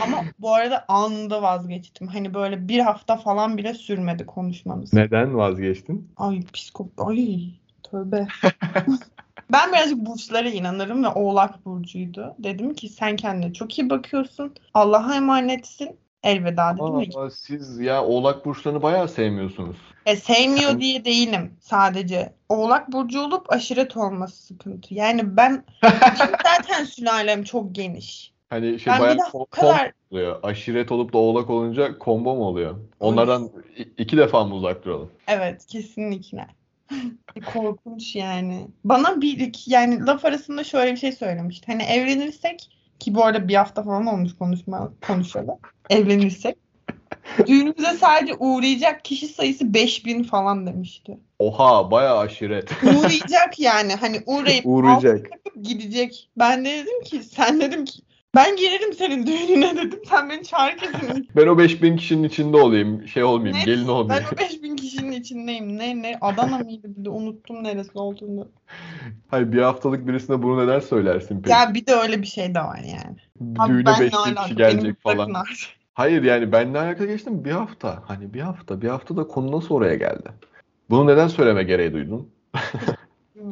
[0.03, 2.09] Ama bu arada anında vazgeçtim.
[2.09, 4.93] Hani böyle bir hafta falan bile sürmedi konuşmamız.
[4.93, 6.11] Neden vazgeçtin?
[6.17, 6.91] Ay psikop...
[6.99, 7.41] Ay
[7.83, 8.27] tövbe.
[9.53, 12.35] Ben birazcık burçlara inanırım ve Oğlak burcuydu.
[12.39, 14.55] Dedim ki sen kendine çok iyi bakıyorsun.
[14.75, 15.97] Allah'a emanetsin.
[16.23, 17.21] Elveda dedim.
[17.21, 19.77] Aa, siz ya Oğlak burçlarını bayağı sevmiyorsunuz.
[20.07, 22.33] E, sevmiyor diye değilim sadece.
[22.49, 24.95] Oğlak burcu olup aşiret olması sıkıntı.
[24.95, 25.65] Yani ben
[26.45, 28.33] zaten sülalem çok geniş.
[28.51, 30.41] Hani şey Ben bayağı de ko- o kadar oluyor.
[30.43, 32.77] Aşiret olup da Oğlak olunca combo mu oluyor?
[33.01, 33.51] Onlardan
[33.99, 35.11] iki defa mı uzak duralım?
[35.29, 36.47] evet kesinlikle.
[37.55, 38.69] Korkunç yani.
[38.85, 41.67] Bana bir yani laf arasında şöyle bir şey söylemişti.
[41.73, 45.59] Hani evlenirsek ki bu arada bir hafta falan olmuş konuşma konuşalı.
[45.91, 46.57] Evlenirsek
[47.47, 51.19] düğünümüze sadece uğrayacak kişi sayısı 5000 falan demişti.
[51.39, 52.71] Oha bayağı aşiret.
[52.83, 55.27] Uğrayacak yani hani uğrayıp Uğrayacak.
[55.63, 56.31] gidecek.
[56.39, 58.03] Ben de dedim ki sen dedim ki
[58.39, 60.01] ben gelirim senin düğününe dedim.
[60.11, 61.29] Sen beni çağır kesin.
[61.37, 63.09] Ben o 5000 kişinin içinde olayım.
[63.09, 63.65] Şey olmayayım, Ne?
[63.65, 64.29] gelin Ben olmayayım.
[64.35, 65.79] o 5000 kişinin içindeyim.
[65.79, 68.49] Ne ne Adana mıydı bir de unuttum neresi olduğunu.
[69.29, 71.51] Hayır bir haftalık birisine bunu neden söylersin peki?
[71.51, 73.17] Ya bir de öyle bir şey de var yani.
[73.59, 74.43] Abi Düğüne ben ne 5000 alaka?
[74.43, 75.33] kişi gelecek falan.
[75.95, 78.03] Hayır yani benle alakalı geçtim bir hafta.
[78.07, 78.83] Hani bir hafta.
[78.83, 80.29] Bir hafta da konu nasıl oraya geldi?
[80.91, 82.31] Bunu neden söyleme gereği duydun?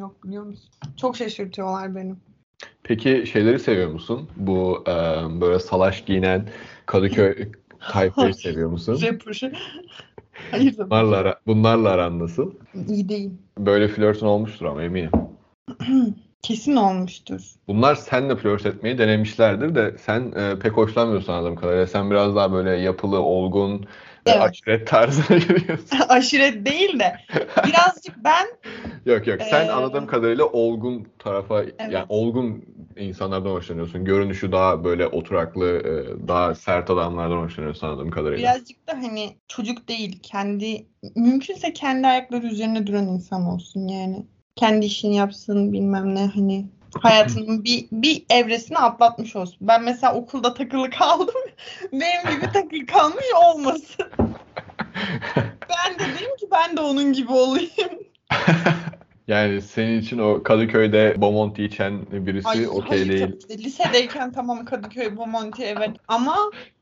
[0.01, 0.71] Yok biliyor musun?
[0.97, 2.15] Çok şaşırtıyorlar beni.
[2.83, 4.29] Peki şeyleri seviyor musun?
[4.37, 4.93] Bu e,
[5.41, 6.49] böyle salaş giyinen
[6.87, 7.35] Kadıköy
[7.93, 8.99] tayfayı seviyor musun?
[9.03, 9.53] Rapper.
[10.51, 12.53] Hayır Bunlarla, bunlarla aran nasıl?
[12.89, 13.31] iyi değil.
[13.59, 15.11] Böyle flörtün olmuştur ama eminim.
[16.43, 17.41] Kesin olmuştur.
[17.69, 21.87] Bunlar seninle flört etmeyi denemişlerdir de sen e, pek hoşlanmıyorsun anladığım kadarıyla.
[21.87, 23.87] Sen biraz daha böyle yapılı, olgun
[24.27, 24.43] Evet.
[24.43, 25.99] aşiret tarzına giriyorsun.
[26.09, 27.17] Aşiret değil de
[27.67, 28.47] birazcık ben
[29.07, 32.65] Yok yok sen Ee, anladığım kadarıyla olgun tarafa yani olgun
[32.97, 34.05] insanlardan hoşlanıyorsun.
[34.05, 38.55] Görünüşü daha böyle oturaklı, e, daha sert adamlardan hoşlanıyorsun anladığım kadarıyla.
[38.55, 40.87] birazcık da hani çocuk değil kendi
[41.17, 44.27] mümkünse kendi ayakları üzerine duran insan olsun yani.
[44.57, 46.67] Kendi işini yapsın bilmem ne hani
[47.03, 49.59] hayatının bir, bir evresini atlatmış olsun.
[49.61, 51.35] Ben mesela okulda takılı kaldım.
[51.93, 54.07] Benim gibi takılı kalmış olmasın.
[55.69, 57.91] Ben de dedim ki ben de onun gibi olayım.
[59.29, 63.21] Yani senin için o Kadıköy'de Bomonti içen birisi okey değil.
[63.21, 63.59] tabii ki de.
[63.59, 66.37] Lisedeyken tamam Kadıköy, Bomonti evet ama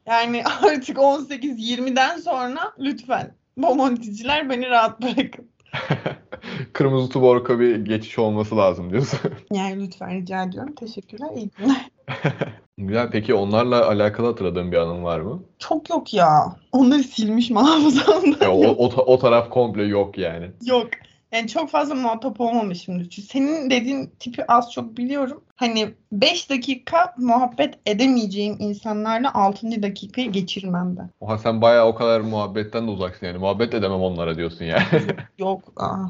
[0.07, 5.49] yani artık 18-20'den sonra lütfen Bomonticiler beni rahat bırakın.
[6.73, 9.21] Kırmızı Tuborg'a bir geçiş olması lazım diyorsun.
[9.53, 10.75] Yani lütfen rica ediyorum.
[10.75, 11.29] Teşekkürler.
[11.37, 11.91] İyi günler.
[12.79, 13.11] Güzel.
[13.11, 15.43] Peki onlarla alakalı hatırladığın bir anın var mı?
[15.59, 16.57] Çok yok ya.
[16.73, 18.45] Onları silmişim hafızamda.
[18.45, 20.51] Ya, o, o, o taraf komple yok yani.
[20.65, 20.89] Yok.
[21.35, 23.11] Yani çok fazla muhatap olmamışımdır.
[23.11, 25.45] Çünkü senin dediğin tipi az çok biliyorum.
[25.57, 29.83] Hani 5 dakika muhabbet edemeyeceğim insanlarla 6.
[29.83, 31.11] dakikayı geçirmem ben.
[31.21, 33.39] Oha sen bayağı o kadar muhabbetten de uzaksın yani.
[33.39, 34.85] Muhabbet edemem onlara diyorsun yani.
[35.39, 35.73] Yok.
[35.77, 36.07] Aa.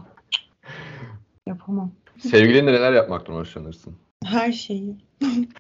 [1.46, 1.92] Yapamam.
[2.18, 3.96] Sevgilinle neler yapmaktan hoşlanırsın?
[4.24, 4.96] Her şeyi.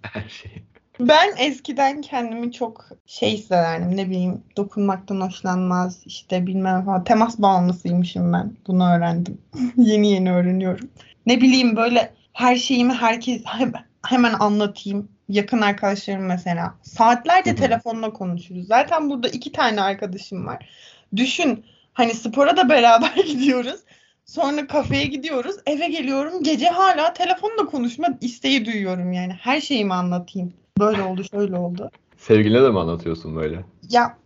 [0.02, 0.62] Her şeyi.
[1.00, 3.96] Ben eskiden kendimi çok şey hissederdim.
[3.96, 6.02] Ne bileyim dokunmaktan hoşlanmaz.
[6.06, 7.04] işte bilmem falan.
[7.04, 8.56] Temas bağımlısıymışım ben.
[8.66, 9.38] Bunu öğrendim.
[9.76, 10.90] yeni yeni öğreniyorum.
[11.26, 13.72] Ne bileyim böyle her şeyimi herkes hem-
[14.06, 15.08] hemen anlatayım.
[15.28, 16.74] Yakın arkadaşlarım mesela.
[16.82, 18.66] Saatlerce telefonla konuşuruz.
[18.66, 20.68] Zaten burada iki tane arkadaşım var.
[21.16, 23.80] Düşün hani spora da beraber gidiyoruz.
[24.24, 25.56] Sonra kafeye gidiyoruz.
[25.66, 26.42] Eve geliyorum.
[26.42, 29.32] Gece hala telefonla konuşma isteği duyuyorum yani.
[29.32, 30.52] Her şeyimi anlatayım.
[30.80, 31.90] Böyle oldu, şöyle oldu.
[32.16, 33.64] Sevgiline de mi anlatıyorsun böyle?
[33.90, 34.16] Ya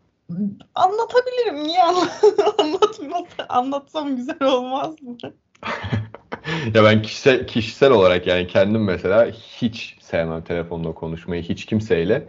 [0.75, 1.65] anlatabilirim.
[1.65, 2.11] Niye anla-
[2.59, 5.17] anlatmasa, anlatsam güzel olmaz mı?
[6.75, 11.43] Ya ben kişisel, kişisel olarak yani kendim mesela hiç sevmem telefonla konuşmayı.
[11.43, 12.29] Hiç kimseyle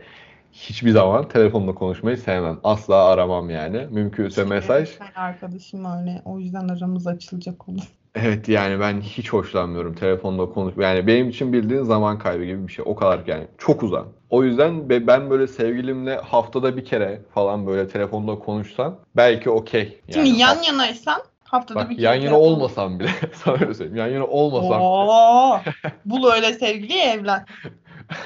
[0.51, 2.59] hiçbir zaman telefonla konuşmayı sevmem.
[2.63, 3.87] Asla aramam yani.
[3.91, 4.97] Mümkünse mesaj.
[4.97, 6.21] Tane arkadaşım öyle.
[6.25, 7.87] O yüzden aramız açılacak olur.
[8.15, 10.73] Evet yani ben hiç hoşlanmıyorum telefonla konuş.
[10.77, 12.85] Yani benim için bildiğin zaman kaybı gibi bir şey.
[12.87, 14.05] O kadar yani çok uzak.
[14.29, 20.01] O yüzden be- ben böyle sevgilimle haftada bir kere falan böyle telefonda konuşsam belki okey.
[20.13, 23.73] Şimdi Yani yan yanaysan haftada Bak bir yan kere yana telefon- olmasam bile sana öyle
[23.73, 23.95] söyleyeyim.
[23.97, 24.81] Yan yana olmasam.
[24.81, 25.59] Oo,
[26.05, 27.45] bul öyle sevgiliyi evlen.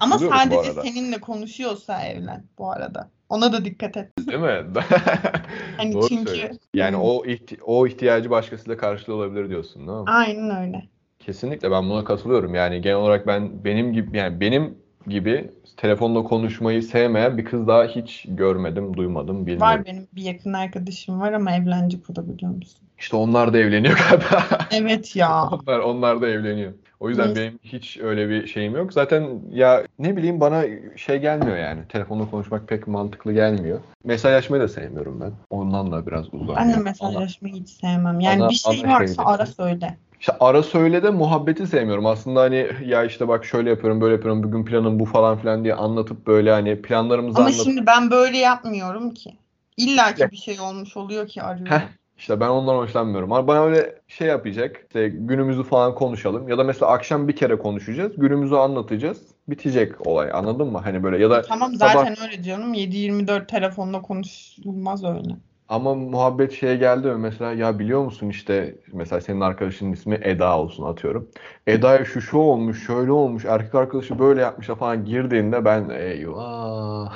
[0.00, 3.10] Ama Buluyorum bu sadece seninle konuşuyorsa evlen bu arada.
[3.30, 4.12] Ona da dikkat et.
[4.18, 4.64] Değil mi?
[5.76, 6.58] Hani Doğru çünkü- söylüyorsun.
[6.74, 7.02] Yani Hmm.
[7.02, 10.04] o ihti- o ihtiyacı başkasıyla karşılıyor olabilir diyorsun, değil mi?
[10.06, 10.82] Aynen öyle.
[11.18, 12.54] Kesinlikle ben buna katılıyorum.
[12.54, 17.84] Yani genel olarak ben benim gibi yani benim gibi telefonla konuşmayı sevmeyen bir kız daha
[17.84, 19.60] hiç görmedim, duymadım, bilmiyorum.
[19.62, 22.80] Var benim bir yakın arkadaşım var ama evlenecek o da biliyor musun?
[23.00, 24.48] İşte onlar da evleniyor galiba.
[24.72, 25.42] Evet ya.
[25.42, 26.72] Onlar, onlar da evleniyor.
[27.00, 27.40] O yüzden Neyse.
[27.40, 28.92] benim hiç öyle bir şeyim yok.
[28.92, 30.64] Zaten ya ne bileyim bana
[30.96, 31.80] şey gelmiyor yani.
[31.88, 33.80] Telefonla konuşmak pek mantıklı gelmiyor.
[34.04, 35.32] Mesajlaşmayı da sevmiyorum ben.
[35.50, 36.56] Ondan da biraz uzak.
[36.56, 38.20] Ben de mesajlaşmayı hiç sevmem.
[38.20, 39.22] Yani Ana- bir şey varsa şeyleri.
[39.28, 39.98] ara söyle.
[40.20, 42.06] İşte ara söyle de muhabbeti sevmiyorum.
[42.06, 45.74] Aslında hani ya işte bak şöyle yapıyorum, böyle yapıyorum, bugün planım bu falan filan diye
[45.74, 49.36] anlatıp böyle hani planlarımızı Ama anlatıp şimdi ben böyle yapmıyorum ki.
[49.76, 50.30] İlla ki Ya.
[50.30, 51.72] bir şey olmuş oluyor ki arıyorum.
[51.72, 51.80] Heh.
[52.20, 53.32] İşte ben ondan hoşlanmıyorum.
[53.32, 54.76] Ama bana öyle şey yapacak.
[54.86, 56.48] İşte günümüzü falan konuşalım.
[56.48, 58.12] Ya da mesela akşam bir kere konuşacağız.
[58.16, 59.18] Günümüzü anlatacağız.
[59.48, 60.30] Bitecek olay.
[60.32, 60.78] Anladın mı?
[60.78, 62.74] Hani böyle ya da Tamam sabah- zaten öyle diyorum.
[62.74, 65.36] 7-24 telefonda konuşulmaz öyle.
[65.68, 70.58] Ama muhabbet şeye geldi mi mesela ya biliyor musun işte mesela senin arkadaşının ismi Eda
[70.58, 71.28] olsun atıyorum.
[71.66, 77.14] Eda'ya şu şu olmuş şöyle olmuş erkek arkadaşı böyle yapmış falan girdiğinde ben eyvah.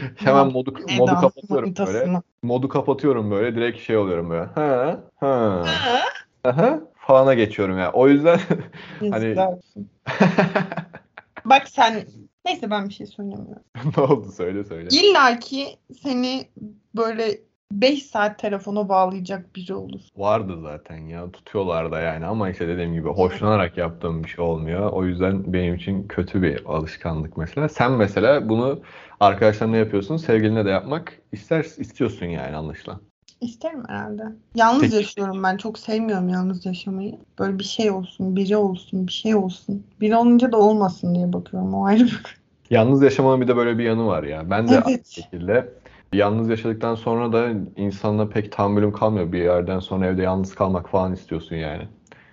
[0.16, 2.22] Hemen modu, modu Eda kapatıyorum böyle.
[2.42, 4.44] Modu kapatıyorum böyle direkt şey oluyorum böyle.
[4.44, 6.02] Ha ha Ha,
[6.44, 7.92] aha falana geçiyorum ya.
[7.92, 8.40] O yüzden
[9.10, 9.90] Hani- olsun.
[11.44, 12.06] Bak sen
[12.44, 13.62] neyse ben bir şey söylemiyorum.
[13.96, 14.88] ne oldu söyle söyle.
[14.90, 15.66] İlla ki
[16.02, 16.48] seni
[16.96, 17.38] böyle
[17.80, 20.00] 5 saat telefona bağlayacak biri olur.
[20.16, 24.92] Vardı zaten ya tutuyorlar da yani ama işte dediğim gibi hoşlanarak yaptığım bir şey olmuyor.
[24.92, 27.68] O yüzden benim için kötü bir alışkanlık mesela.
[27.68, 28.80] Sen mesela bunu
[29.20, 33.00] arkadaşlarına yapıyorsun, sevgiline de yapmak ister istiyorsun yani anlaşılan.
[33.40, 34.22] İsterim herhalde.
[34.54, 34.96] Yalnız Peki.
[34.96, 35.56] yaşıyorum ben.
[35.56, 37.18] Çok sevmiyorum yalnız yaşamayı.
[37.38, 39.86] Böyle bir şey olsun, biri olsun, bir şey olsun.
[40.00, 41.74] Biri olunca da olmasın diye bakıyorum.
[41.74, 44.50] O ayrı bir Yalnız yaşamanın bir de böyle bir yanı var ya.
[44.50, 45.08] Ben de aynı Evet.
[45.10, 45.68] şekilde
[46.12, 49.32] yalnız yaşadıktan sonra da insanla pek tahammülüm kalmıyor.
[49.32, 51.88] Bir yerden sonra evde yalnız kalmak falan istiyorsun yani.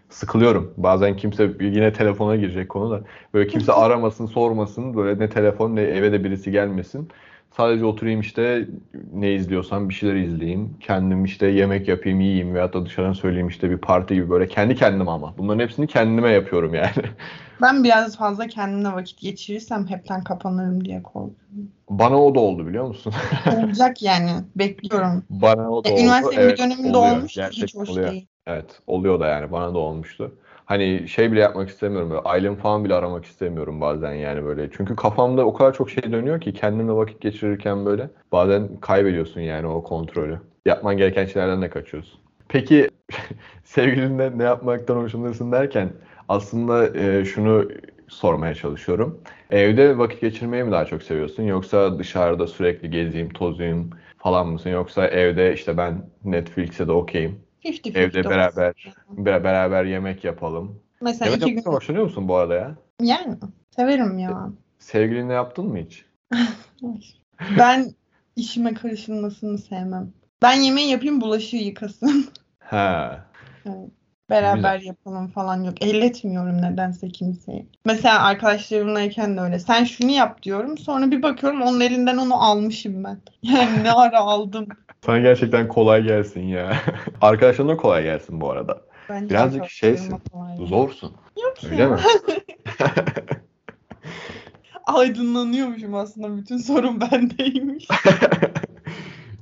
[0.10, 0.74] Sıkılıyorum.
[0.78, 4.94] Bazen kimse yine telefona girecek konu da böyle kimse aramasın, sormasın.
[4.98, 7.10] Böyle ne telefon ne eve de birisi gelmesin.
[7.57, 8.67] Sadece oturayım işte
[9.13, 10.77] ne izliyorsam bir şeyler izleyeyim.
[10.79, 14.75] Kendim işte yemek yapayım, yiyeyim veyahut da dışarıdan söyleyeyim işte bir parti gibi böyle kendi
[14.75, 15.38] kendime ama.
[15.38, 16.91] Bunların hepsini kendime yapıyorum yani.
[17.62, 21.71] Ben biraz fazla kendimle vakit geçirirsem hepten kapanırım diye korkuyorum.
[21.89, 23.13] Bana o da oldu biliyor musun?
[23.63, 24.29] Olacak yani.
[24.55, 25.23] Bekliyorum.
[25.29, 26.01] Bana o da E, oldu.
[26.01, 27.15] Üniversitenin Evet, bir döneminde oluyor.
[27.17, 27.41] olmuştu.
[27.51, 28.12] Hiç hoş oluyor.
[28.12, 28.27] değil.
[28.47, 30.35] Evet, oluyor da yani bana da olmuştu.
[30.69, 34.69] Hani şey bile yapmak istemiyorum böyle ailemi falan bile aramak istemiyorum bazen yani böyle.
[34.71, 39.67] Çünkü kafamda o kadar çok şey dönüyor ki kendimle vakit geçirirken böyle bazen kaybediyorsun yani
[39.67, 40.39] o kontrolü.
[40.65, 42.19] Yapman gereken şeylerden de kaçıyorsun.
[42.47, 42.89] Peki
[43.63, 45.89] sevgilinle ne yapmaktan hoşlanırsın derken
[46.27, 47.67] aslında e, şunu
[48.08, 49.21] sormaya çalışıyorum.
[49.51, 55.08] Evde vakit geçirmeyi mi daha çok seviyorsun yoksa dışarıda sürekli gezeyim, tozayım falan mısın yoksa
[55.08, 57.48] evde işte ben Netflix'e de okeyim.
[57.63, 58.74] 50-50 Evde beraber
[59.17, 60.80] be- beraber yemek yapalım.
[61.02, 62.76] Mesela Yemek iki gün hoşlanıyor musun bu arada ya?
[63.02, 63.38] yani
[63.76, 64.50] severim ya.
[64.80, 66.06] Sevgilinle yaptın mı hiç?
[67.58, 67.91] Ben
[68.36, 70.13] işime karışılmasını sevmem.
[70.41, 72.30] Ben yemeği yapayım bulaşığı yıkasın.
[72.60, 73.26] Ha.
[74.30, 75.82] Beraber yapalım falan yok.
[75.82, 77.65] Elletmiyorum nedense kimseyi.
[77.86, 79.60] Mesela arkadaşlarımlayken de öyle.
[79.60, 80.78] Sen şunu yap diyorum.
[80.78, 83.18] Sonra bir bakıyorum onun elinden onu almışım ben.
[83.42, 84.68] Yani ne ara aldım.
[85.06, 86.78] Sana gerçekten kolay gelsin ya.
[87.22, 88.82] Arkadaşlarına kolay gelsin bu arada.
[89.10, 90.22] Bence Birazcık şeysin.
[90.58, 91.13] Zorsun.
[91.44, 91.98] Yok Öyle mi?
[94.86, 96.38] Aydınlanıyormuşum aslında.
[96.38, 97.88] Bütün sorun bendeymiş.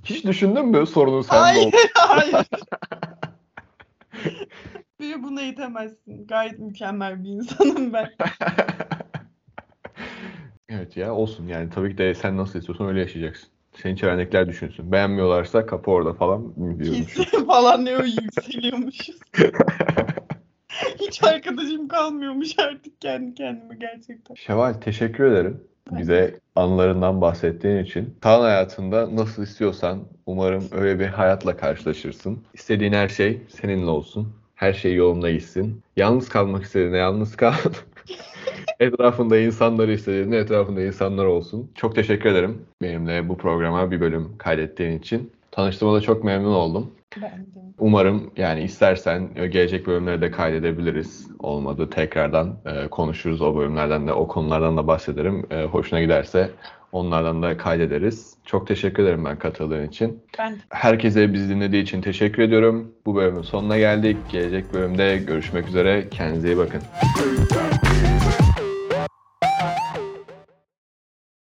[0.03, 2.47] Hiç düşündün mü sorunun sende Hayır, hayır.
[5.07, 6.27] Beni buna itemezsin.
[6.27, 8.09] Gayet mükemmel bir insanım ben.
[10.69, 13.49] Evet ya olsun yani tabii ki de sen nasıl istiyorsan öyle yaşayacaksın.
[13.73, 14.91] Senin çevrendekiler düşünsün.
[14.91, 17.13] Beğenmiyorlarsa kapı orada falan diyormuş.
[17.13, 19.19] Kesin falan ne o yükseliyormuşuz.
[20.99, 24.35] Hiç arkadaşım kalmıyormuş artık kendi kendime gerçekten.
[24.35, 25.63] Şevval teşekkür ederim.
[25.91, 28.15] Bize anılarından bahsettiğin için.
[28.21, 32.43] Kaan hayatında nasıl istiyorsan umarım öyle bir hayatla karşılaşırsın.
[32.53, 34.33] İstediğin her şey seninle olsun.
[34.57, 35.81] Her şey yolunda gitsin.
[35.97, 37.53] Yalnız kalmak istediğinde yalnız kal.
[38.79, 41.71] Etrafında insanları istediğinde etrafında insanlar olsun.
[41.75, 45.31] Çok teşekkür ederim benimle bu programa bir bölüm kaydettiğin için.
[45.51, 46.91] Tanıştığıma da çok memnun oldum.
[47.21, 47.59] Ben de.
[47.79, 51.27] Umarım yani istersen gelecek bölümleri de kaydedebiliriz.
[51.39, 55.45] Olmadı tekrardan e, konuşuruz o bölümlerden de o konulardan da bahsederim.
[55.51, 56.49] E, hoşuna giderse
[56.91, 58.33] onlardan da kaydederiz.
[58.45, 60.23] Çok teşekkür ederim ben katıldığın için.
[60.39, 60.57] Ben.
[60.69, 62.91] Herkese bizi dinlediği için teşekkür ediyorum.
[63.05, 64.17] Bu bölümün sonuna geldik.
[64.31, 66.09] Gelecek bölümde görüşmek üzere.
[66.09, 66.81] Kendinize iyi bakın.